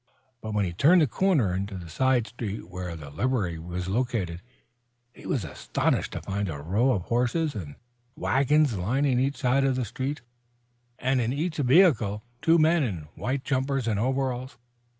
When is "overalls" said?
13.99-14.57